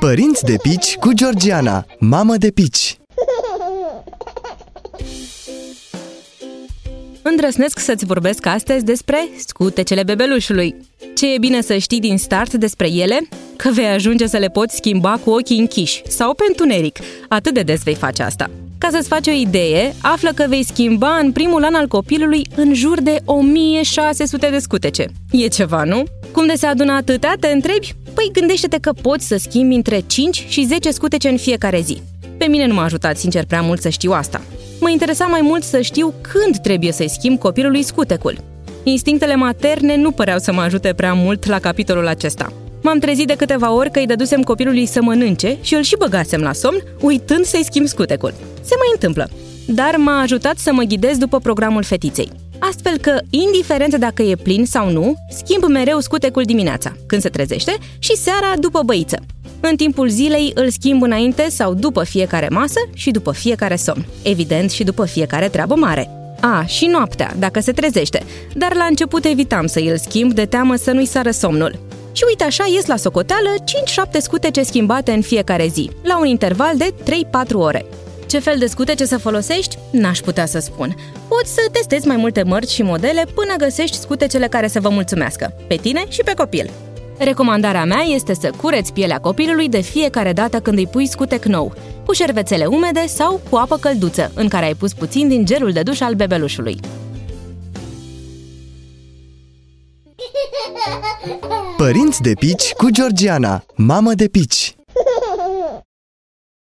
[0.00, 2.98] Părinți de pici cu Georgiana, mamă de pici
[7.22, 10.74] Îndrăsnesc să-ți vorbesc astăzi despre scutecele bebelușului.
[11.16, 13.28] Ce e bine să știi din start despre ele?
[13.56, 16.98] Că vei ajunge să le poți schimba cu ochii închiși sau pe întuneric.
[17.28, 18.50] Atât de des vei face asta.
[18.78, 22.74] Ca să-ți faci o idee, află că vei schimba în primul an al copilului în
[22.74, 25.06] jur de 1600 de scutece.
[25.30, 26.02] E ceva, nu?
[26.32, 27.94] Cum de se adună atâtea, te întrebi?
[28.14, 32.02] Păi gândește-te că poți să schimbi între 5 și 10 scutece în fiecare zi.
[32.38, 34.40] Pe mine nu m-a ajutat sincer prea mult să știu asta.
[34.80, 38.38] Mă interesa mai mult să știu când trebuie să-i schimb copilului scutecul.
[38.82, 42.52] Instinctele materne nu păreau să mă ajute prea mult la capitolul acesta.
[42.88, 46.40] M-am trezit de câteva ori că îi dădusem copilului să mănânce și îl și băgasem
[46.40, 48.34] la somn, uitând să-i schimb scutecul.
[48.62, 49.30] Se mai întâmplă.
[49.66, 52.30] Dar m-a ajutat să mă ghidez după programul fetiței.
[52.58, 57.76] Astfel că, indiferent dacă e plin sau nu, schimb mereu scutecul dimineața, când se trezește,
[57.98, 59.18] și seara după băiță.
[59.60, 64.06] În timpul zilei îl schimb înainte sau după fiecare masă și după fiecare somn.
[64.22, 66.10] Evident și după fiecare treabă mare.
[66.40, 68.22] A, și noaptea, dacă se trezește,
[68.54, 71.87] dar la început evitam să îl schimb de teamă să nu-i sară somnul.
[72.18, 73.48] Și uite așa ies la socoteală
[74.08, 77.86] 5-7 scutece schimbate în fiecare zi, la un interval de 3-4 ore.
[78.26, 79.78] Ce fel de scutece să folosești?
[79.90, 80.94] N-aș putea să spun.
[81.28, 85.54] Poți să testezi mai multe mărci și modele până găsești scutecele care să vă mulțumească,
[85.66, 86.70] pe tine și pe copil.
[87.18, 91.72] Recomandarea mea este să cureți pielea copilului de fiecare dată când îi pui scutec nou,
[92.06, 95.82] cu șervețele umede sau cu apă călduță, în care ai pus puțin din gelul de
[95.82, 96.80] duș al bebelușului.
[101.76, 104.77] Părinți de pici cu Georgiana, mamă de pici